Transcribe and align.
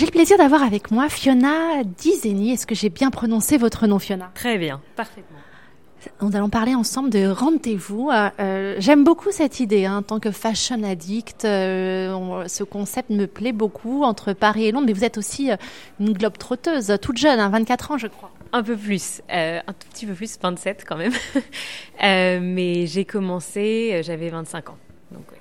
J'ai 0.00 0.06
le 0.06 0.12
plaisir 0.12 0.38
d'avoir 0.38 0.62
avec 0.62 0.90
moi 0.90 1.10
Fiona 1.10 1.84
Dizeni. 1.84 2.52
Est-ce 2.52 2.66
que 2.66 2.74
j'ai 2.74 2.88
bien 2.88 3.10
prononcé 3.10 3.58
votre 3.58 3.86
nom, 3.86 3.98
Fiona? 3.98 4.30
Très 4.34 4.56
bien, 4.56 4.80
parfaitement. 4.96 5.36
Nous 6.22 6.34
allons 6.34 6.48
parler 6.48 6.74
ensemble 6.74 7.10
de 7.10 7.26
rendez-vous. 7.26 8.08
Euh, 8.10 8.76
J'aime 8.78 9.04
beaucoup 9.04 9.30
cette 9.30 9.60
idée 9.60 9.84
hein, 9.84 9.98
en 9.98 10.02
tant 10.02 10.18
que 10.18 10.30
fashion 10.30 10.82
addict. 10.84 11.44
Euh, 11.44 12.48
ce 12.48 12.64
concept 12.64 13.10
me 13.10 13.26
plaît 13.26 13.52
beaucoup 13.52 14.02
entre 14.02 14.32
Paris 14.32 14.64
et 14.64 14.72
Londres. 14.72 14.86
Mais 14.86 14.94
vous 14.94 15.04
êtes 15.04 15.18
aussi 15.18 15.50
euh, 15.50 15.56
une 16.00 16.14
globe 16.14 16.38
trotteuse, 16.38 16.96
toute 17.02 17.18
jeune, 17.18 17.38
hein, 17.38 17.50
24 17.50 17.90
ans, 17.90 17.98
je 17.98 18.06
crois. 18.06 18.30
Un 18.54 18.62
peu 18.62 18.78
plus, 18.78 19.20
euh, 19.30 19.60
un 19.66 19.72
tout 19.74 19.86
petit 19.92 20.06
peu 20.06 20.14
plus, 20.14 20.38
27 20.40 20.86
quand 20.88 20.96
même. 20.96 21.12
Euh, 22.02 22.40
mais 22.42 22.86
j'ai 22.86 23.04
commencé, 23.04 24.00
j'avais 24.02 24.30
25 24.30 24.70
ans. 24.70 24.78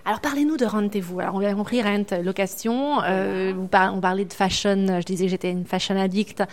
Alors 0.06 0.22
parlez-nous 0.22 0.58
de 0.58 0.66
rendez-vous. 0.66 1.20
Alors 1.20 1.36
on 1.36 1.40
a 1.40 1.54
compris 1.54 1.82
rent, 1.82 2.06
location. 2.24 3.02
Euh, 3.04 3.54
on 3.54 3.68
parlait 4.02 4.26
de 4.26 4.34
fashion. 4.34 5.00
Je 5.00 5.06
disais 5.06 5.26
que 5.26 5.32
j'étais 5.32 5.52
une 5.52 5.66
fashion 5.66 6.00
addict. 6.00 6.44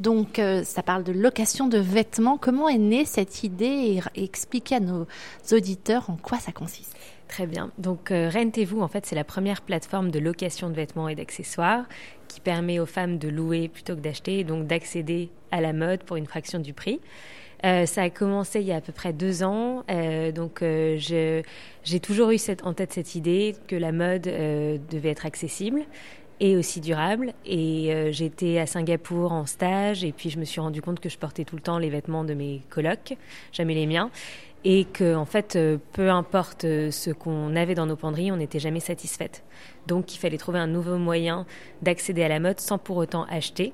Donc 0.00 0.38
euh, 0.38 0.62
ça 0.64 0.82
parle 0.82 1.04
de 1.04 1.12
location 1.12 1.68
de 1.68 1.78
vêtements. 1.78 2.36
Comment 2.36 2.68
est 2.68 2.78
née 2.78 3.04
cette 3.04 3.42
idée 3.42 4.00
et, 4.14 4.22
expliquez 4.22 4.76
à 4.76 4.80
nos 4.80 5.06
auditeurs 5.52 6.10
en 6.10 6.16
quoi 6.16 6.38
ça 6.38 6.52
consiste? 6.52 6.96
Très 7.28 7.46
bien. 7.46 7.70
Donc 7.78 8.10
euh, 8.10 8.30
Rentez-vous, 8.32 8.80
en 8.80 8.88
fait, 8.88 9.06
c'est 9.06 9.16
la 9.16 9.24
première 9.24 9.62
plateforme 9.62 10.10
de 10.10 10.18
location 10.18 10.68
de 10.68 10.74
vêtements 10.74 11.08
et 11.08 11.14
d'accessoires 11.14 11.84
qui 12.28 12.40
permet 12.40 12.78
aux 12.78 12.86
femmes 12.86 13.18
de 13.18 13.28
louer 13.28 13.68
plutôt 13.68 13.94
que 13.94 14.00
d'acheter, 14.00 14.44
donc 14.44 14.66
d'accéder 14.66 15.30
à 15.50 15.60
la 15.60 15.72
mode 15.72 16.02
pour 16.02 16.16
une 16.16 16.26
fraction 16.26 16.58
du 16.58 16.72
prix. 16.72 17.00
Euh, 17.64 17.86
ça 17.86 18.02
a 18.02 18.10
commencé 18.10 18.60
il 18.60 18.66
y 18.66 18.72
a 18.72 18.76
à 18.76 18.80
peu 18.80 18.92
près 18.92 19.12
deux 19.12 19.42
ans. 19.42 19.84
Euh, 19.90 20.32
donc, 20.32 20.62
euh, 20.62 20.98
j'ai 20.98 22.00
toujours 22.00 22.30
eu 22.30 22.38
en 22.62 22.74
tête 22.74 22.92
cette 22.92 23.14
idée 23.14 23.56
que 23.66 23.76
la 23.76 23.92
mode 23.92 24.22
devait 24.22 25.10
être 25.10 25.26
accessible 25.26 25.82
et 26.38 26.56
aussi 26.56 26.80
durable. 26.80 27.32
Et 27.46 28.10
j'étais 28.10 28.58
à 28.58 28.66
Singapour 28.66 29.32
en 29.32 29.46
stage 29.46 30.04
et 30.04 30.12
puis 30.12 30.30
je 30.30 30.38
me 30.38 30.44
suis 30.44 30.60
rendu 30.60 30.82
compte 30.82 31.00
que 31.00 31.08
je 31.08 31.18
portais 31.18 31.44
tout 31.44 31.56
le 31.56 31.62
temps 31.62 31.78
les 31.78 31.90
vêtements 31.90 32.24
de 32.24 32.34
mes 32.34 32.62
colocs, 32.68 33.16
jamais 33.52 33.74
les 33.74 33.86
miens. 33.86 34.10
Et 34.68 34.84
que, 34.84 35.14
en 35.14 35.26
fait, 35.26 35.56
peu 35.92 36.10
importe 36.10 36.62
ce 36.62 37.10
qu'on 37.12 37.54
avait 37.54 37.76
dans 37.76 37.86
nos 37.86 37.94
penderies, 37.94 38.32
on 38.32 38.36
n'était 38.36 38.58
jamais 38.58 38.80
satisfaite. 38.80 39.44
Donc, 39.86 40.12
il 40.14 40.18
fallait 40.18 40.38
trouver 40.38 40.58
un 40.58 40.66
nouveau 40.66 40.98
moyen 40.98 41.46
d'accéder 41.82 42.24
à 42.24 42.28
la 42.28 42.40
mode 42.40 42.58
sans 42.58 42.76
pour 42.76 42.96
autant 42.96 43.24
acheter. 43.30 43.72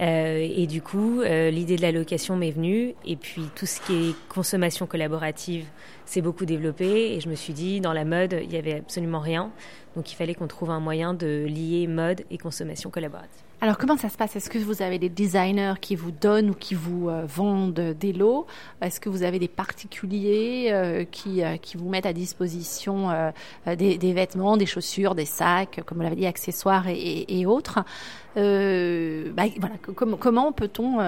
Euh, 0.00 0.38
et 0.38 0.66
du 0.66 0.82
coup, 0.82 1.20
euh, 1.20 1.50
l'idée 1.50 1.76
de 1.76 1.82
la 1.82 1.92
location 1.92 2.36
m'est 2.36 2.50
venue. 2.50 2.94
Et 3.06 3.16
puis, 3.16 3.42
tout 3.54 3.66
ce 3.66 3.80
qui 3.80 4.10
est 4.10 4.14
consommation 4.28 4.86
collaborative 4.86 5.64
s'est 6.06 6.22
beaucoup 6.22 6.46
développé. 6.46 7.14
Et 7.14 7.20
je 7.20 7.28
me 7.28 7.34
suis 7.34 7.52
dit, 7.52 7.80
dans 7.80 7.92
la 7.92 8.04
mode, 8.04 8.38
il 8.42 8.48
n'y 8.48 8.56
avait 8.56 8.78
absolument 8.78 9.20
rien. 9.20 9.50
Donc, 9.94 10.12
il 10.12 10.14
fallait 10.14 10.34
qu'on 10.34 10.46
trouve 10.46 10.70
un 10.70 10.80
moyen 10.80 11.14
de 11.14 11.44
lier 11.46 11.86
mode 11.86 12.22
et 12.30 12.38
consommation 12.38 12.90
collaborative. 12.90 13.46
Alors 13.62 13.78
comment 13.78 13.96
ça 13.96 14.10
se 14.10 14.18
passe? 14.18 14.36
Est-ce 14.36 14.50
que 14.50 14.58
vous 14.58 14.82
avez 14.82 14.98
des 14.98 15.08
designers 15.08 15.74
qui 15.80 15.96
vous 15.96 16.10
donnent 16.10 16.50
ou 16.50 16.54
qui 16.54 16.74
vous 16.74 17.08
euh, 17.08 17.24
vendent 17.26 17.94
des 17.98 18.12
lots? 18.12 18.46
Est-ce 18.82 19.00
que 19.00 19.08
vous 19.08 19.22
avez 19.22 19.38
des 19.38 19.48
particuliers 19.48 20.68
euh, 20.72 21.04
qui, 21.10 21.42
euh, 21.42 21.56
qui 21.56 21.78
vous 21.78 21.88
mettent 21.88 22.04
à 22.04 22.12
disposition 22.12 23.08
des, 23.66 23.96
des, 23.96 24.12
vêtements, 24.12 24.58
des 24.58 24.66
chaussures, 24.66 25.14
des 25.14 25.24
sacs, 25.24 25.80
comme 25.86 26.00
on 26.00 26.02
l'avait 26.02 26.16
dit, 26.16 26.26
accessoires 26.26 26.86
et, 26.88 27.24
et 27.28 27.46
autres? 27.46 27.80
Bah, 28.34 29.44
voilà, 29.58 29.76
com 29.96 30.16
Comment 30.20 30.52
peut-on 30.52 30.98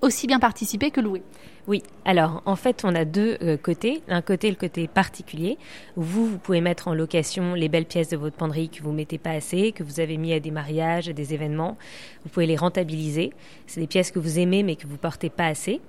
aussi 0.00 0.26
bien 0.26 0.38
participer 0.38 0.90
que 0.90 1.02
louer? 1.02 1.22
Oui, 1.68 1.82
alors 2.04 2.42
en 2.46 2.56
fait 2.56 2.82
on 2.84 2.94
a 2.94 3.04
deux 3.04 3.36
côtés. 3.62 4.02
Un 4.08 4.22
côté, 4.22 4.31
le 4.32 4.54
côté 4.54 4.88
particulier. 4.88 5.58
Vous, 5.96 6.26
vous 6.26 6.38
pouvez 6.38 6.60
mettre 6.60 6.88
en 6.88 6.94
location 6.94 7.54
les 7.54 7.68
belles 7.68 7.86
pièces 7.86 8.08
de 8.08 8.16
votre 8.16 8.36
penderie 8.36 8.68
que 8.68 8.82
vous 8.82 8.92
mettez 8.92 9.18
pas 9.18 9.30
assez, 9.30 9.72
que 9.72 9.82
vous 9.82 10.00
avez 10.00 10.16
mis 10.16 10.32
à 10.32 10.40
des 10.40 10.50
mariages, 10.50 11.08
à 11.08 11.12
des 11.12 11.34
événements. 11.34 11.76
Vous 12.24 12.30
pouvez 12.30 12.46
les 12.46 12.56
rentabiliser. 12.56 13.32
C'est 13.66 13.80
des 13.80 13.86
pièces 13.86 14.10
que 14.10 14.18
vous 14.18 14.38
aimez 14.38 14.62
mais 14.62 14.76
que 14.76 14.86
vous 14.86 14.96
portez 14.96 15.30
pas 15.30 15.46
assez. 15.46 15.80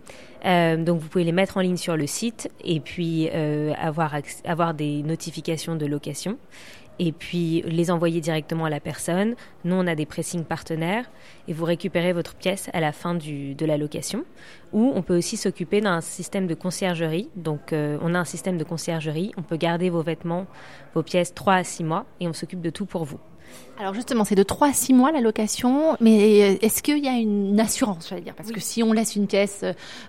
Euh, 0.45 0.77
donc 0.77 0.99
vous 0.99 1.07
pouvez 1.07 1.23
les 1.23 1.31
mettre 1.31 1.57
en 1.57 1.61
ligne 1.61 1.77
sur 1.77 1.95
le 1.95 2.05
site 2.05 2.49
et 2.63 2.79
puis 2.81 3.29
euh, 3.33 3.73
avoir, 3.77 4.15
avoir 4.43 4.73
des 4.73 5.01
notifications 5.03 5.75
de 5.75 5.85
location 5.85 6.37
et 6.99 7.11
puis 7.11 7.63
les 7.65 7.91
envoyer 7.91 8.21
directement 8.21 8.65
à 8.65 8.69
la 8.69 8.79
personne. 8.79 9.35
Nous, 9.63 9.75
on 9.75 9.87
a 9.87 9.95
des 9.95 10.05
pressings 10.05 10.45
partenaires 10.45 11.09
et 11.47 11.53
vous 11.53 11.65
récupérez 11.65 12.13
votre 12.13 12.35
pièce 12.35 12.69
à 12.73 12.79
la 12.79 12.91
fin 12.91 13.15
du, 13.15 13.55
de 13.55 13.65
la 13.65 13.77
location. 13.77 14.25
Ou 14.71 14.91
on 14.95 15.01
peut 15.01 15.17
aussi 15.17 15.37
s'occuper 15.37 15.81
d'un 15.81 16.01
système 16.01 16.47
de 16.47 16.53
conciergerie. 16.53 17.29
Donc, 17.35 17.73
euh, 17.73 17.97
on 18.01 18.15
a 18.15 18.19
un 18.19 18.25
système 18.25 18.57
de 18.57 18.63
conciergerie. 18.63 19.31
On 19.37 19.43
peut 19.43 19.57
garder 19.57 19.89
vos 19.89 20.01
vêtements, 20.01 20.45
vos 20.93 21.03
pièces 21.03 21.33
3 21.33 21.53
à 21.53 21.63
6 21.63 21.83
mois 21.83 22.05
et 22.19 22.27
on 22.27 22.33
s'occupe 22.33 22.61
de 22.61 22.69
tout 22.69 22.85
pour 22.85 23.05
vous. 23.05 23.19
Alors 23.77 23.93
justement, 23.93 24.23
c'est 24.23 24.35
de 24.35 24.43
3 24.43 24.69
à 24.69 24.73
6 24.73 24.93
mois 24.93 25.11
la 25.11 25.21
location, 25.21 25.95
mais 25.99 26.57
est-ce 26.61 26.81
qu'il 26.81 27.03
y 27.03 27.07
a 27.07 27.17
une 27.17 27.59
assurance, 27.59 28.07
j'allais 28.09 28.21
dire? 28.21 28.35
Parce 28.35 28.49
oui. 28.49 28.55
que 28.55 28.61
si 28.61 28.83
on 28.83 28.93
laisse 28.93 29.15
une 29.15 29.27
pièce 29.27 29.63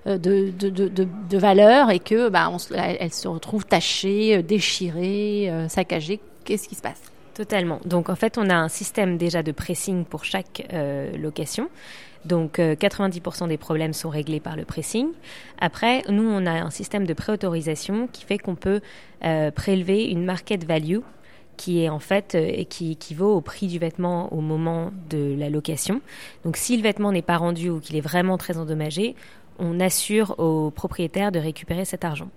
euh, 0.06 0.19
de, 0.19 0.51
de, 0.51 0.69
de, 0.69 0.89
de 0.89 1.39
valeur 1.39 1.91
et 1.91 1.99
que 1.99 2.28
bah, 2.28 2.51
on, 2.51 2.56
elle 2.75 3.12
se 3.12 3.28
retrouve 3.28 3.66
tachée, 3.66 4.43
déchirée, 4.43 5.51
euh, 5.51 5.69
saccagée, 5.69 6.21
qu'est-ce 6.44 6.69
qui 6.69 6.75
se 6.75 6.82
passe? 6.82 7.03
Totalement. 7.34 7.81
Donc 7.84 8.09
en 8.10 8.15
fait, 8.15 8.38
on 8.38 8.49
a 8.49 8.55
un 8.55 8.69
système 8.69 9.19
déjà 9.19 9.43
de 9.43 9.50
pressing 9.50 10.05
pour 10.05 10.25
chaque 10.25 10.66
euh, 10.72 11.16
location. 11.16 11.69
Donc 12.25 12.59
euh, 12.59 12.75
90% 12.75 13.49
des 13.49 13.56
problèmes 13.56 13.93
sont 13.93 14.09
réglés 14.09 14.41
par 14.41 14.56
le 14.56 14.65
pressing. 14.65 15.09
Après, 15.60 16.03
nous, 16.09 16.22
on 16.22 16.47
a 16.47 16.53
un 16.53 16.71
système 16.71 17.06
de 17.06 17.12
préautorisation 17.12 18.09
qui 18.10 18.25
fait 18.25 18.38
qu'on 18.38 18.54
peut 18.54 18.81
euh, 19.25 19.50
prélever 19.50 20.04
une 20.04 20.25
market 20.25 20.65
value 20.65 21.00
qui 21.56 21.83
est 21.83 21.88
en 21.88 21.99
fait 21.99 22.34
euh, 22.34 22.65
qui 22.65 22.93
équivaut 22.93 23.34
au 23.34 23.41
prix 23.41 23.66
du 23.66 23.78
vêtement 23.78 24.33
au 24.33 24.41
moment 24.41 24.91
de 25.10 25.37
la 25.38 25.50
location. 25.50 26.00
Donc 26.44 26.56
si 26.56 26.77
le 26.77 26.83
vêtement 26.83 27.12
n'est 27.12 27.22
pas 27.22 27.37
rendu 27.37 27.71
ou 27.71 27.81
qu'il 27.81 27.97
est 27.97 28.00
vraiment 28.00 28.38
très 28.38 28.59
endommagé, 28.59 29.15
on 29.59 29.78
assure 29.78 30.34
au 30.38 30.71
propriétaire 30.71 31.31
de 31.31 31.38
récupérer 31.38 31.84
cet 31.84 32.04
argent. 32.04 32.28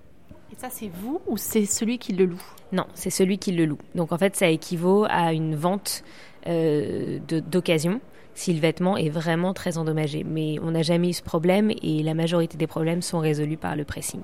Et 0.51 0.55
ça, 0.57 0.69
c'est 0.69 0.89
vous 0.89 1.21
ou 1.27 1.37
c'est 1.37 1.65
celui 1.65 1.97
qui 1.97 2.13
le 2.13 2.25
loue? 2.25 2.41
Non, 2.71 2.85
c'est 2.93 3.09
celui 3.09 3.37
qui 3.37 3.51
le 3.51 3.65
loue. 3.65 3.77
Donc 3.95 4.11
en 4.11 4.17
fait, 4.17 4.35
ça 4.35 4.47
équivaut 4.47 5.05
à 5.09 5.33
une 5.33 5.55
vente 5.55 6.03
euh, 6.47 7.19
d'occasion 7.27 7.99
si 8.33 8.53
le 8.53 8.59
vêtement 8.59 8.97
est 8.97 9.09
vraiment 9.09 9.53
très 9.53 9.77
endommagé. 9.77 10.23
Mais 10.23 10.57
on 10.61 10.71
n'a 10.71 10.83
jamais 10.83 11.09
eu 11.09 11.13
ce 11.13 11.23
problème 11.23 11.71
et 11.81 12.03
la 12.03 12.13
majorité 12.13 12.57
des 12.57 12.67
problèmes 12.67 13.01
sont 13.01 13.19
résolus 13.19 13.57
par 13.57 13.75
le 13.75 13.83
pressing. 13.83 14.21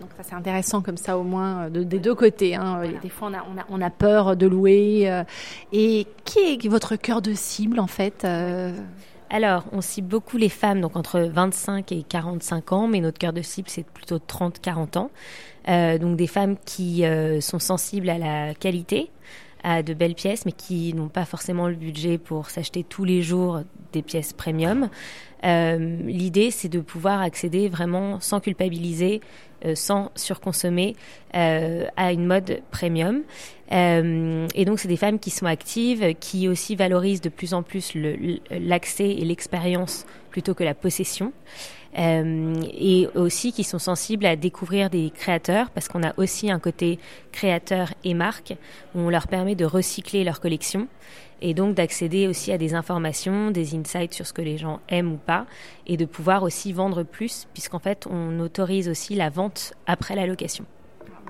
Donc 0.00 0.10
ça 0.16 0.22
c'est 0.22 0.34
intéressant 0.34 0.82
comme 0.82 0.96
ça 0.96 1.18
au 1.18 1.22
moins 1.22 1.70
de, 1.70 1.82
des 1.82 1.98
deux 1.98 2.14
côtés. 2.14 2.54
Hein. 2.54 2.76
Voilà. 2.76 2.98
Des 2.98 3.08
fois 3.08 3.28
on 3.30 3.34
a, 3.34 3.44
on, 3.52 3.58
a, 3.58 3.64
on 3.70 3.80
a, 3.80 3.90
peur 3.90 4.36
de 4.36 4.46
louer. 4.46 5.10
Euh, 5.10 5.24
et 5.72 6.06
qui 6.24 6.38
est 6.38 6.68
votre 6.68 6.96
cœur 6.96 7.22
de 7.22 7.32
cible 7.34 7.80
en 7.80 7.86
fait 7.86 8.24
euh... 8.24 8.72
Alors, 9.30 9.64
on 9.72 9.82
cible 9.82 10.08
beaucoup 10.08 10.38
les 10.38 10.48
femmes, 10.48 10.80
donc 10.80 10.96
entre 10.96 11.20
25 11.20 11.92
et 11.92 12.02
45 12.02 12.72
ans, 12.72 12.88
mais 12.88 13.00
notre 13.00 13.18
cœur 13.18 13.34
de 13.34 13.42
cible, 13.42 13.68
c'est 13.68 13.86
plutôt 13.86 14.18
30-40 14.18 14.96
ans. 14.98 15.10
Euh, 15.68 15.98
donc 15.98 16.16
des 16.16 16.26
femmes 16.26 16.56
qui 16.64 17.04
euh, 17.04 17.42
sont 17.42 17.58
sensibles 17.58 18.08
à 18.08 18.16
la 18.16 18.54
qualité, 18.54 19.10
à 19.62 19.82
de 19.82 19.92
belles 19.92 20.14
pièces, 20.14 20.46
mais 20.46 20.52
qui 20.52 20.94
n'ont 20.94 21.08
pas 21.08 21.26
forcément 21.26 21.68
le 21.68 21.74
budget 21.74 22.16
pour 22.16 22.48
s'acheter 22.48 22.84
tous 22.84 23.04
les 23.04 23.20
jours 23.20 23.60
des 23.92 24.00
pièces 24.00 24.32
premium. 24.32 24.88
Euh, 25.44 25.96
L'idée, 26.04 26.50
c'est 26.50 26.68
de 26.68 26.80
pouvoir 26.80 27.20
accéder 27.20 27.68
vraiment 27.68 28.20
sans 28.20 28.40
culpabiliser, 28.40 29.20
euh, 29.64 29.74
sans 29.74 30.10
surconsommer 30.14 30.96
euh, 31.34 31.86
à 31.96 32.12
une 32.12 32.26
mode 32.26 32.60
premium. 32.70 33.22
Et 33.70 34.64
donc, 34.64 34.78
c'est 34.78 34.88
des 34.88 34.96
femmes 34.96 35.18
qui 35.18 35.30
sont 35.30 35.44
actives, 35.44 36.14
qui 36.18 36.48
aussi 36.48 36.74
valorisent 36.74 37.20
de 37.20 37.28
plus 37.28 37.52
en 37.52 37.62
plus 37.62 37.92
l'accès 38.50 39.10
et 39.10 39.24
l'expérience 39.26 40.06
plutôt 40.30 40.54
que 40.54 40.64
la 40.64 40.74
possession. 40.74 41.32
Euh, 41.98 42.54
et 42.72 43.08
aussi 43.16 43.52
qui 43.52 43.64
sont 43.64 43.80
sensibles 43.80 44.24
à 44.26 44.36
découvrir 44.36 44.88
des 44.88 45.10
créateurs 45.10 45.68
parce 45.70 45.88
qu'on 45.88 46.04
a 46.04 46.12
aussi 46.16 46.48
un 46.48 46.60
côté 46.60 47.00
créateur 47.32 47.92
et 48.04 48.14
marque 48.14 48.54
où 48.94 49.00
on 49.00 49.10
leur 49.10 49.26
permet 49.26 49.56
de 49.56 49.64
recycler 49.64 50.22
leur 50.22 50.40
collection 50.40 50.86
et 51.42 51.54
donc 51.54 51.74
d'accéder 51.74 52.28
aussi 52.28 52.52
à 52.52 52.58
des 52.58 52.74
informations, 52.74 53.50
des 53.50 53.74
insights 53.74 54.14
sur 54.14 54.26
ce 54.26 54.32
que 54.32 54.42
les 54.42 54.58
gens 54.58 54.80
aiment 54.88 55.12
ou 55.12 55.16
pas, 55.16 55.46
et 55.86 55.96
de 55.96 56.04
pouvoir 56.04 56.42
aussi 56.42 56.72
vendre 56.72 57.04
plus, 57.04 57.46
puisqu'en 57.52 57.78
fait, 57.78 58.06
on 58.10 58.40
autorise 58.40 58.88
aussi 58.88 59.14
la 59.14 59.30
vente 59.30 59.72
après 59.86 60.16
la 60.16 60.26
location. 60.26 60.64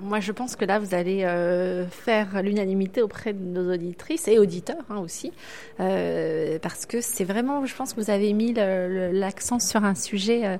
Moi, 0.01 0.19
je 0.19 0.31
pense 0.31 0.55
que 0.55 0.63
là, 0.65 0.79
vous 0.79 0.95
allez 0.95 1.23
euh, 1.23 1.85
faire 1.87 2.41
l'unanimité 2.41 3.01
auprès 3.01 3.33
de 3.33 3.43
nos 3.43 3.73
auditrices 3.73 4.27
et 4.27 4.39
auditeurs 4.39 4.83
hein, 4.89 4.99
aussi, 4.99 5.33
euh, 5.79 6.57
parce 6.61 6.85
que 6.85 7.01
c'est 7.01 7.25
vraiment, 7.25 7.65
je 7.65 7.75
pense 7.75 7.93
que 7.93 7.99
vous 7.99 8.09
avez 8.09 8.31
mis 8.33 8.53
l'accent 8.53 9.59
sur 9.59 9.83
un 9.83 9.95
sujet 9.95 10.45
euh, 10.45 10.57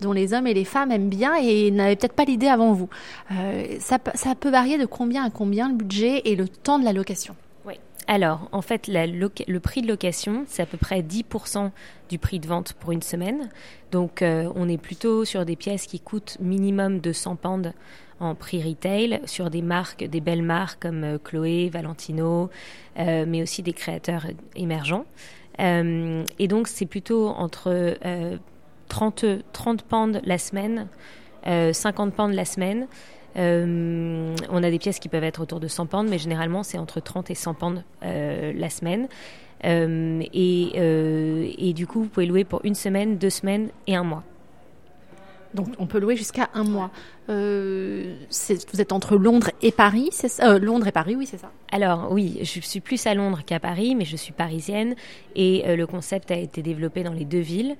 dont 0.00 0.12
les 0.12 0.34
hommes 0.34 0.46
et 0.46 0.54
les 0.54 0.64
femmes 0.64 0.92
aiment 0.92 1.08
bien 1.08 1.34
et 1.34 1.70
n'avaient 1.70 1.96
peut-être 1.96 2.12
pas 2.12 2.24
l'idée 2.24 2.48
avant 2.48 2.72
vous. 2.72 2.88
Ça, 3.80 3.98
peut 3.98 4.50
varier 4.50 4.78
de 4.78 4.86
combien 4.86 5.24
à 5.24 5.30
combien 5.30 5.68
le 5.68 5.74
budget 5.74 6.22
et 6.24 6.36
le 6.36 6.48
temps 6.48 6.78
de 6.78 6.84
la 6.84 6.92
location 6.92 7.34
alors, 8.08 8.48
en 8.52 8.62
fait, 8.62 8.86
le 8.86 9.58
prix 9.58 9.82
de 9.82 9.88
location, 9.88 10.44
c'est 10.46 10.62
à 10.62 10.66
peu 10.66 10.76
près 10.76 11.00
10% 11.00 11.72
du 12.08 12.20
prix 12.20 12.38
de 12.38 12.46
vente 12.46 12.72
pour 12.74 12.92
une 12.92 13.02
semaine. 13.02 13.48
Donc, 13.90 14.22
on 14.22 14.68
est 14.68 14.78
plutôt 14.78 15.24
sur 15.24 15.44
des 15.44 15.56
pièces 15.56 15.86
qui 15.86 15.98
coûtent 15.98 16.36
minimum 16.38 17.00
200 17.00 17.34
pounds 17.34 17.72
en 18.20 18.34
prix 18.34 18.62
retail, 18.62 19.20
sur 19.24 19.50
des 19.50 19.62
marques, 19.62 20.04
des 20.04 20.20
belles 20.20 20.42
marques 20.42 20.82
comme 20.82 21.04
euh, 21.04 21.18
Chloé, 21.22 21.70
Valentino, 21.72 22.50
euh, 22.98 23.24
mais 23.26 23.42
aussi 23.42 23.62
des 23.62 23.72
créateurs 23.72 24.26
émergents. 24.54 25.04
et 25.58 26.48
donc, 26.48 26.68
c'est 26.68 26.86
plutôt 26.86 27.28
entre 27.28 27.96
30, 28.88 29.24
30 29.52 29.82
pounds 29.82 30.20
la 30.24 30.36
semaine, 30.36 30.88
50 31.46 32.12
pounds 32.12 32.34
la 32.34 32.44
semaine. 32.44 32.86
on 33.36 34.62
a 34.62 34.70
des 34.70 34.78
pièces 34.78 34.98
qui 34.98 35.08
peuvent 35.08 35.24
être 35.24 35.40
autour 35.40 35.60
de 35.60 35.68
100 35.68 35.86
pounds, 35.86 36.10
mais 36.10 36.18
généralement 36.18 36.62
c'est 36.62 36.76
entre 36.76 37.00
30 37.00 37.30
et 37.30 37.34
100 37.34 37.54
pounds 37.54 37.84
la 38.02 38.68
semaine. 38.68 39.08
et, 39.64 41.68
et, 41.68 41.72
du 41.72 41.86
coup, 41.86 42.02
vous 42.02 42.08
pouvez 42.08 42.26
louer 42.26 42.44
pour 42.44 42.60
une 42.64 42.74
semaine, 42.74 43.16
deux 43.16 43.30
semaines 43.30 43.70
et 43.86 43.96
un 43.96 44.04
mois. 44.04 44.24
Donc 45.54 45.68
on 45.78 45.86
peut 45.86 45.98
louer 45.98 46.16
jusqu'à 46.16 46.48
un 46.54 46.64
mois. 46.64 46.90
Euh, 47.28 48.14
vous 48.72 48.80
êtes 48.80 48.92
entre 48.92 49.16
Londres 49.16 49.50
et 49.62 49.72
Paris, 49.72 50.08
c'est 50.12 50.28
ça? 50.28 50.48
Euh, 50.48 50.58
Londres 50.58 50.86
et 50.86 50.92
Paris, 50.92 51.16
oui, 51.16 51.26
c'est 51.26 51.38
ça. 51.38 51.50
Alors 51.72 52.08
oui, 52.12 52.38
je 52.42 52.60
suis 52.60 52.80
plus 52.80 53.04
à 53.06 53.14
Londres 53.14 53.40
qu'à 53.44 53.58
Paris, 53.58 53.96
mais 53.96 54.04
je 54.04 54.16
suis 54.16 54.32
parisienne 54.32 54.94
et 55.34 55.64
euh, 55.66 55.76
le 55.76 55.86
concept 55.86 56.30
a 56.30 56.36
été 56.36 56.62
développé 56.62 57.02
dans 57.02 57.12
les 57.12 57.24
deux 57.24 57.40
villes. 57.40 57.76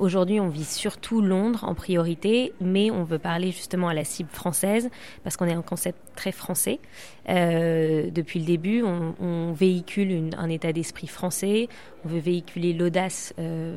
Aujourd'hui, 0.00 0.40
on 0.40 0.48
vise 0.48 0.68
surtout 0.68 1.20
Londres 1.20 1.62
en 1.62 1.76
priorité, 1.76 2.52
mais 2.60 2.90
on 2.90 3.04
veut 3.04 3.20
parler 3.20 3.52
justement 3.52 3.86
à 3.86 3.94
la 3.94 4.02
cible 4.02 4.30
française 4.32 4.90
parce 5.22 5.36
qu'on 5.36 5.46
est 5.46 5.52
un 5.52 5.62
concept 5.62 5.96
très 6.16 6.32
français. 6.32 6.80
depuis 7.28 8.40
le 8.40 8.44
début, 8.44 8.82
on, 8.82 9.52
véhicule 9.52 10.30
un 10.36 10.48
état 10.48 10.72
d'esprit 10.72 11.06
français, 11.06 11.68
on 12.04 12.08
veut 12.08 12.18
véhiculer 12.18 12.72
l'audace 12.72 13.32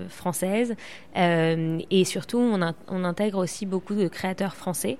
française 0.10 0.74
et 1.16 2.06
surtout, 2.06 2.40
on, 2.40 2.74
on 2.88 3.04
intègre 3.04 3.38
aussi 3.38 3.68
beaucoup 3.68 3.94
de 3.94 4.08
créateurs 4.08 4.56
français 4.62 4.98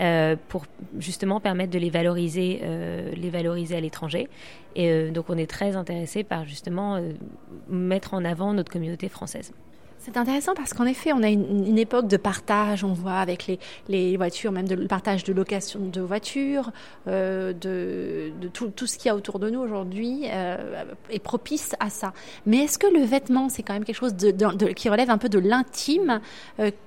euh, 0.00 0.36
pour 0.48 0.64
justement 0.98 1.38
permettre 1.38 1.70
de 1.70 1.78
les 1.78 1.90
valoriser, 1.90 2.60
euh, 2.62 3.12
les 3.14 3.28
valoriser 3.28 3.76
à 3.76 3.80
l'étranger. 3.80 4.28
Et 4.74 4.90
euh, 4.90 5.10
donc 5.10 5.26
on 5.28 5.36
est 5.36 5.46
très 5.46 5.76
intéressé 5.76 6.24
par 6.24 6.46
justement 6.46 6.98
mettre 7.68 8.14
en 8.14 8.24
avant 8.24 8.54
notre 8.54 8.72
communauté 8.72 9.10
française. 9.10 9.52
C'est 9.98 10.16
intéressant 10.16 10.54
parce 10.54 10.72
qu'en 10.74 10.86
effet, 10.86 11.12
on 11.12 11.22
a 11.22 11.28
une, 11.28 11.78
époque 11.78 12.08
de 12.08 12.16
partage, 12.16 12.82
on 12.82 12.92
voit 12.92 13.18
avec 13.18 13.46
les, 13.88 14.16
voitures, 14.16 14.50
même 14.50 14.66
de 14.66 14.74
partage 14.88 15.22
de 15.22 15.32
location 15.32 15.78
de 15.78 16.00
voitures, 16.00 16.72
de, 17.06 18.32
tout, 18.52 18.86
ce 18.88 18.98
qu'il 18.98 19.06
y 19.06 19.10
a 19.10 19.14
autour 19.14 19.38
de 19.38 19.48
nous 19.48 19.60
aujourd'hui 19.60 20.24
est 20.24 21.22
propice 21.22 21.76
à 21.78 21.88
ça. 21.88 22.14
Mais 22.46 22.64
est-ce 22.64 22.80
que 22.80 22.88
le 22.88 23.04
vêtement, 23.04 23.48
c'est 23.48 23.62
quand 23.62 23.74
même 23.74 23.84
quelque 23.84 23.94
chose 23.94 24.16
qui 24.74 24.88
relève 24.88 25.08
un 25.08 25.18
peu 25.18 25.28
de 25.28 25.38
l'intime 25.38 26.20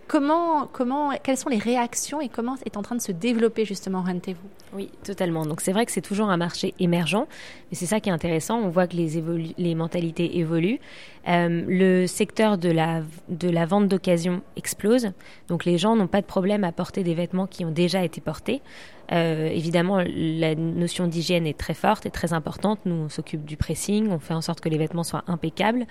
Comment, 0.07 0.67
comment, 0.67 1.11
quelles 1.23 1.37
sont 1.37 1.49
les 1.49 1.57
réactions 1.57 2.21
et 2.21 2.29
comment 2.29 2.55
est 2.63 2.77
en 2.77 2.83
train 2.83 2.95
de 2.95 3.01
se 3.01 3.11
développer 3.11 3.65
justement 3.65 4.03
Rentez-vous? 4.03 4.47
Oui, 4.73 4.91
totalement. 5.03 5.47
Donc 5.47 5.61
c'est 5.61 5.71
vrai 5.71 5.85
que 5.85 5.91
c'est 5.91 6.01
toujours 6.01 6.29
un 6.29 6.37
marché 6.37 6.75
émergent, 6.79 7.25
mais 7.71 7.75
c'est 7.75 7.87
ça 7.87 7.99
qui 7.99 8.09
est 8.09 8.11
intéressant. 8.11 8.59
On 8.59 8.69
voit 8.69 8.85
que 8.85 8.95
les, 8.95 9.23
les 9.57 9.73
mentalités 9.73 10.37
évoluent. 10.37 10.79
Euh, 11.27 11.63
le 11.67 12.05
secteur 12.05 12.59
de 12.59 12.69
la, 12.69 13.01
de 13.29 13.49
la 13.49 13.65
vente 13.65 13.87
d'occasion 13.87 14.41
explose. 14.55 15.11
Donc 15.47 15.65
les 15.65 15.79
gens 15.79 15.95
n'ont 15.95 16.07
pas 16.07 16.21
de 16.21 16.27
problème 16.27 16.63
à 16.63 16.71
porter 16.71 17.03
des 17.03 17.15
vêtements 17.15 17.47
qui 17.47 17.65
ont 17.65 17.71
déjà 17.71 18.03
été 18.03 18.21
portés. 18.21 18.61
Euh, 19.11 19.47
évidemment, 19.47 20.03
la 20.05 20.55
notion 20.55 21.07
d'hygiène 21.07 21.45
est 21.45 21.57
très 21.57 21.73
forte 21.73 22.05
et 22.05 22.11
très 22.11 22.33
importante. 22.33 22.79
Nous, 22.85 22.95
on 22.95 23.09
s'occupe 23.09 23.45
du 23.45 23.57
pressing, 23.57 24.09
on 24.09 24.19
fait 24.19 24.33
en 24.33 24.41
sorte 24.41 24.61
que 24.61 24.69
les 24.69 24.77
vêtements 24.77 25.03
soient 25.03 25.23
impeccables. 25.27 25.85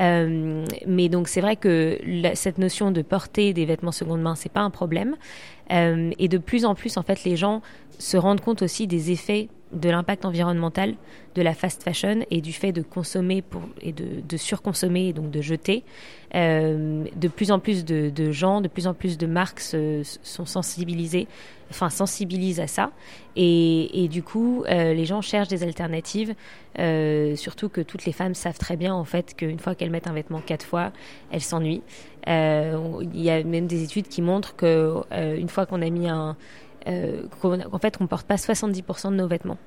Euh, 0.00 0.64
mais 0.86 1.08
donc, 1.08 1.28
c'est 1.28 1.40
vrai 1.40 1.56
que 1.56 1.98
cette 2.34 2.58
notion 2.58 2.90
de 2.90 3.02
porter 3.02 3.52
des 3.52 3.64
vêtements 3.64 3.92
seconde 3.92 4.22
main, 4.22 4.34
c'est 4.34 4.52
pas 4.52 4.60
un 4.60 4.70
problème. 4.70 5.16
Euh, 5.70 6.10
et 6.18 6.28
de 6.28 6.38
plus 6.38 6.64
en 6.64 6.74
plus, 6.74 6.96
en 6.96 7.02
fait, 7.02 7.24
les 7.24 7.36
gens 7.36 7.62
se 7.98 8.16
rendent 8.16 8.40
compte 8.40 8.62
aussi 8.62 8.86
des 8.86 9.10
effets 9.10 9.48
de 9.72 9.88
l'impact 9.88 10.26
environnemental 10.26 10.96
de 11.34 11.40
la 11.40 11.54
fast 11.54 11.82
fashion 11.82 12.26
et 12.30 12.42
du 12.42 12.52
fait 12.52 12.72
de 12.72 12.82
consommer 12.82 13.42
et 13.80 13.92
de, 13.92 14.36
surconsommer 14.36 15.08
et 15.08 15.12
donc 15.14 15.30
de 15.30 15.40
jeter. 15.40 15.82
Euh, 16.34 17.04
de 17.16 17.28
plus 17.28 17.50
en 17.50 17.58
plus 17.58 17.84
de, 17.86 18.32
gens, 18.32 18.60
de 18.60 18.68
plus 18.68 18.86
en 18.86 18.92
plus 18.92 19.16
de 19.16 19.26
marques 19.26 19.60
sont 19.60 20.44
sensibilisés, 20.44 21.26
enfin 21.70 21.88
sensibilisent 21.88 22.60
à 22.60 22.66
ça. 22.66 22.90
Et, 23.34 24.08
du 24.10 24.22
coup, 24.22 24.62
euh, 24.68 24.92
les 24.92 25.06
gens 25.06 25.22
cherchent 25.22 25.48
des 25.48 25.62
alternatives. 25.62 26.34
Surtout 27.36 27.70
que 27.70 27.80
toutes 27.80 28.04
les 28.04 28.12
femmes 28.12 28.34
savent 28.34 28.58
très 28.58 28.76
bien 28.76 28.94
en 28.94 29.04
fait 29.04 29.34
qu'une 29.34 29.58
fois 29.58 29.74
qu'elles 29.74 29.90
mettent 29.90 30.06
un 30.06 30.12
vêtement 30.12 30.40
quatre 30.40 30.66
fois, 30.66 30.92
elles 31.30 31.40
s'ennuient. 31.40 31.82
Euh, 32.28 33.02
il 33.14 33.20
y 33.20 33.30
a 33.30 33.42
même 33.42 33.66
des 33.66 33.82
études 33.82 34.08
qui 34.08 34.22
montrent 34.22 34.54
que 34.56 35.00
euh, 35.12 35.36
une 35.36 35.48
fois 35.48 35.66
qu'on 35.66 35.82
a 35.82 35.90
mis 35.90 36.08
un 36.08 36.36
euh, 36.88 37.22
qu'en 37.40 37.78
fait, 37.78 37.96
on 38.00 38.06
porte 38.06 38.26
pas 38.26 38.36
70% 38.36 39.10
de 39.10 39.16
nos 39.16 39.28
vêtements. 39.28 39.58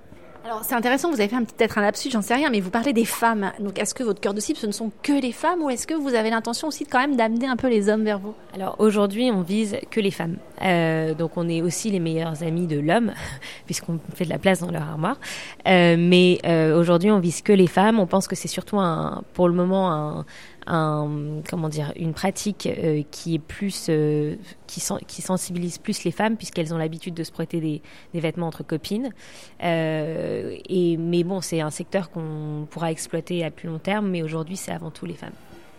Alors 0.46 0.64
c'est 0.64 0.76
intéressant, 0.76 1.10
vous 1.10 1.20
avez 1.20 1.28
fait 1.28 1.38
peut-être 1.38 1.80
un 1.80 1.82
lapsus, 1.82 2.12
j'en 2.12 2.22
sais 2.22 2.36
rien, 2.36 2.52
mais 2.52 2.60
vous 2.60 2.70
parlez 2.70 2.94
des 2.94 3.04
femmes. 3.04 3.52
Donc 3.60 3.80
est-ce 3.80 3.96
que 3.96 4.04
votre 4.04 4.22
cœur 4.22 4.36
de 4.36 4.40
cible, 4.40 4.60
ce 4.60 4.68
ne 4.68 4.72
sont 4.72 4.92
que 5.02 5.20
les 5.20 5.32
femmes 5.32 5.64
ou 5.64 5.72
est-ce 5.72 5.88
que 5.88 5.96
vous 5.96 6.14
avez 6.14 6.30
l'intention 6.30 6.68
aussi 6.68 6.86
quand 6.86 7.00
même 7.00 7.16
d'amener 7.16 7.48
un 7.48 7.56
peu 7.56 7.68
les 7.68 7.90
hommes 7.90 8.04
vers 8.04 8.20
vous? 8.20 8.36
Alors 8.54 8.76
aujourd'hui, 8.78 9.32
on 9.34 9.42
vise 9.42 9.76
que 9.90 10.00
les 10.00 10.12
femmes. 10.12 10.38
Euh, 10.62 11.16
donc 11.16 11.32
on 11.38 11.50
est 11.50 11.64
aussi 11.64 11.90
les 11.90 12.00
meilleurs 12.00 12.44
amis 12.44 12.68
de 12.68 12.80
l'homme, 12.80 13.12
puisqu'on 13.66 14.00
fait 14.14 14.26
de 14.26 14.30
la 14.30 14.38
place 14.38 14.60
dans 14.60 14.70
leur 14.70 14.84
armoire. 14.84 15.20
Euh, 15.68 15.96
mais 15.98 16.38
euh, 16.46 16.80
aujourd'hui, 16.80 17.10
on 17.10 17.20
vise 17.20 17.42
que 17.42 17.52
les 17.52 17.66
femmes. 17.66 18.00
On 18.00 18.06
pense 18.06 18.28
que 18.28 18.36
c'est 18.36 18.48
surtout 18.48 18.78
un, 18.78 19.24
pour 19.34 19.48
le 19.48 19.56
moment 19.56 19.92
un, 19.92 20.26
un, 20.68 21.42
comment 21.50 21.70
dire, 21.70 21.94
une 21.96 22.14
pratique 22.14 22.68
euh, 22.68 23.04
qui 23.12 23.36
est 23.36 23.40
plus, 23.40 23.88
euh, 23.90 24.36
qui, 24.68 24.82
sensibilise 25.22 25.78
plus 25.78 26.04
les 26.04 26.12
femmes 26.12 26.38
puisqu'elles 26.38 26.74
ont 26.74 26.78
l'habitude 26.78 27.14
de 27.14 27.24
se 27.24 27.32
prêter 27.32 27.60
des, 27.60 27.82
des, 28.14 28.20
vêtements 28.20 28.48
entre 28.48 28.64
copines. 28.64 29.12
Euh, 29.64 30.58
et 30.68 30.98
mais 30.98 31.24
bon, 31.24 31.42
c'est 31.42 31.62
un 31.62 31.70
secteur 31.70 32.10
qu'on 32.10 32.68
pourra 32.70 32.92
exploiter 32.92 33.44
à 33.44 33.52
plus 33.52 33.68
long 33.68 33.80
terme, 33.80 34.10
mais 34.10 34.24
aujourd'hui, 34.24 34.58
c'est 34.58 34.72
avant 34.72 34.92
tout 34.92 35.06
les 35.06 35.14
femmes. 35.14 35.32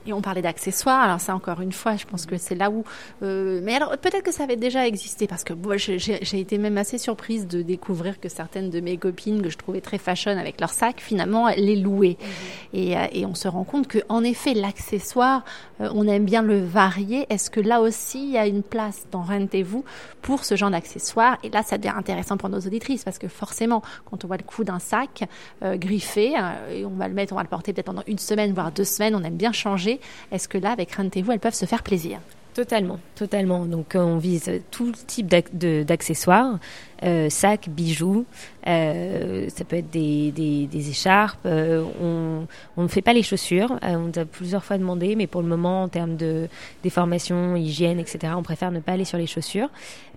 Et 0.06 0.12
on 0.12 0.20
parlait 0.20 0.42
d'accessoires. 0.42 1.00
Alors 1.00 1.20
ça, 1.20 1.34
encore 1.34 1.60
une 1.60 1.72
fois, 1.72 1.96
je 1.96 2.04
pense 2.04 2.26
que 2.26 2.36
c'est 2.38 2.54
là 2.54 2.70
où. 2.70 2.84
Euh, 3.22 3.60
mais 3.62 3.74
alors 3.74 3.96
peut-être 3.98 4.22
que 4.22 4.32
ça 4.32 4.44
avait 4.44 4.56
déjà 4.56 4.86
existé 4.86 5.26
parce 5.26 5.44
que 5.44 5.52
moi, 5.52 5.76
j'ai 5.76 6.40
été 6.40 6.58
même 6.58 6.78
assez 6.78 6.98
surprise 6.98 7.46
de 7.46 7.62
découvrir 7.62 8.20
que 8.20 8.28
certaines 8.28 8.70
de 8.70 8.80
mes 8.80 8.96
copines 8.96 9.42
que 9.42 9.50
je 9.50 9.58
trouvais 9.58 9.80
très 9.80 9.98
fashion 9.98 10.32
avec 10.32 10.60
leurs 10.60 10.70
sacs, 10.70 11.00
finalement, 11.00 11.48
les 11.56 11.76
louaient. 11.76 12.16
Mhm. 12.20 12.80
Et, 12.80 12.96
euh, 12.96 13.06
et, 13.12 13.26
on 13.26 13.34
se 13.34 13.48
rend 13.48 13.64
compte 13.64 13.88
que, 13.88 13.98
en 14.08 14.22
effet, 14.22 14.54
l'accessoire, 14.54 15.44
euh, 15.80 15.90
on 15.94 16.06
aime 16.06 16.24
bien 16.24 16.42
le 16.42 16.64
varier. 16.64 17.26
Est-ce 17.30 17.50
que 17.50 17.60
là 17.60 17.80
aussi, 17.80 18.22
il 18.24 18.32
y 18.32 18.38
a 18.38 18.46
une 18.46 18.62
place 18.62 19.06
dans 19.10 19.22
Rentez-vous 19.22 19.84
pour 20.22 20.44
ce 20.44 20.54
genre 20.54 20.70
d'accessoires? 20.70 21.38
Et 21.42 21.50
là, 21.50 21.62
ça 21.62 21.78
devient 21.78 21.94
intéressant 21.96 22.36
pour 22.36 22.48
nos 22.48 22.60
auditrices 22.60 23.02
parce 23.02 23.18
que 23.18 23.28
forcément, 23.28 23.82
quand 24.04 24.24
on 24.24 24.28
voit 24.28 24.36
le 24.36 24.44
coup 24.44 24.62
d'un 24.62 24.78
sac 24.78 25.24
griffé, 25.62 26.34
et 26.70 26.84
on 26.84 26.90
va 26.90 27.08
le 27.08 27.14
mettre, 27.14 27.32
on 27.32 27.36
va 27.36 27.42
le 27.42 27.48
porter 27.48 27.72
peut-être 27.72 27.86
pendant 27.86 28.02
une 28.06 28.18
semaine, 28.18 28.52
voire 28.52 28.70
deux 28.70 28.84
semaines, 28.84 29.14
on 29.14 29.24
aime 29.24 29.36
bien 29.36 29.52
changer. 29.52 29.95
Est-ce 30.32 30.48
que 30.48 30.58
là, 30.58 30.70
avec 30.72 30.94
Rendez-vous, 30.94 31.32
elles 31.32 31.40
peuvent 31.40 31.54
se 31.54 31.66
faire 31.66 31.82
plaisir? 31.82 32.20
Totalement, 32.56 32.98
totalement. 33.16 33.66
Donc 33.66 33.94
euh, 33.94 33.98
on 33.98 34.16
vise 34.16 34.50
tout 34.70 34.90
type 35.06 35.26
d'accessoires, 35.28 36.58
euh, 37.02 37.28
sacs, 37.28 37.68
bijoux, 37.68 38.24
euh, 38.66 39.46
ça 39.50 39.64
peut 39.64 39.76
être 39.76 39.90
des, 39.90 40.30
des, 40.32 40.88
écharpes. 40.88 41.44
on, 41.44 42.46
on, 42.78 42.82
ne 42.82 42.88
fait 42.88 43.02
pas 43.02 43.12
les 43.12 43.22
chaussures, 43.22 43.78
on 43.82 43.98
nous 43.98 44.18
a 44.18 44.24
plusieurs 44.24 44.64
fois 44.64 44.78
demandé, 44.78 45.16
mais 45.16 45.26
pour 45.26 45.42
le 45.42 45.48
moment, 45.48 45.82
en 45.82 45.88
termes 45.88 46.16
de 46.16 46.48
déformation, 46.82 47.56
hygiène, 47.56 48.00
etc., 48.00 48.32
on 48.34 48.42
préfère 48.42 48.70
ne 48.70 48.80
pas 48.80 48.92
aller 48.92 49.04
sur 49.04 49.18
les 49.18 49.26
chaussures. 49.26 49.68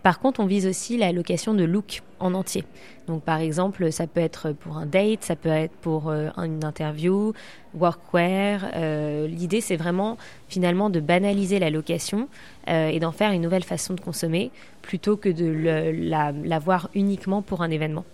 Par 0.02 0.22
contre, 0.22 0.40
on 0.40 0.46
vise 0.46 0.66
aussi 0.66 0.96
la 0.96 1.12
location 1.12 1.54
de 1.54 1.66
look 1.66 2.04
en 2.22 2.34
entier. 2.34 2.64
Donc 3.10 3.24
par 3.24 3.40
exemple, 3.40 3.92
ça 3.92 4.08
peut 4.08 4.22
être 4.22 4.54
pour 4.54 4.78
un 4.78 4.86
date, 4.86 5.24
ça 5.24 5.36
peut 5.36 5.50
être 5.50 5.74
pour 5.82 6.10
une 6.12 6.64
interview, 6.64 7.34
workwear. 7.74 8.70
L'idée, 9.28 9.60
c'est 9.60 9.76
vraiment 9.76 10.18
finalement 10.48 10.90
de 10.90 11.00
banaliser 11.00 11.60
la 11.60 11.70
location 11.70 12.28
euh, 12.70 12.90
et 12.90 13.00
d'en 13.00 13.12
faire 13.12 13.32
une 13.32 13.42
nouvelle 13.42 13.64
façon 13.64 13.94
de 13.94 14.02
consommer 14.02 14.52
plutôt 14.82 15.18
que 15.18 15.30
de 15.30 15.46
la, 15.92 16.32
la, 16.32 16.60
voir 16.60 16.90
uniquement 16.94 17.42
pour 17.42 17.62
un 17.62 17.72
événement. 17.72 18.06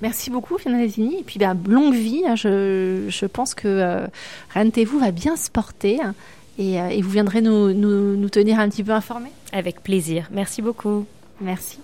Merci 0.00 0.30
beaucoup, 0.30 0.58
Fiona 0.58 0.78
Lesini. 0.78 1.20
Et 1.20 1.22
puis, 1.22 1.38
bah, 1.38 1.54
longue 1.68 1.94
vie. 1.94 2.22
Hein. 2.26 2.36
je, 2.36 3.06
je, 3.08 3.26
pense 3.26 3.54
que 3.54 3.68
euh, 3.68 4.06
Rentez-vous 4.54 4.98
va 4.98 5.10
bien 5.10 5.36
se 5.36 5.50
porter. 5.50 6.00
Hein. 6.00 6.14
et, 6.58 6.80
euh, 6.80 6.88
et, 6.88 7.02
vous 7.02 7.10
viendrez 7.10 7.40
nous, 7.40 7.72
nous, 7.72 8.16
nous 8.16 8.28
tenir 8.28 8.58
un 8.58 8.68
petit 8.68 8.84
peu 8.84 8.92
informés 8.92 9.32
Avec 9.52 9.82
plaisir. 9.82 10.28
Merci 10.32 10.60
beaucoup. 10.62 11.06
Merci. 11.40 11.78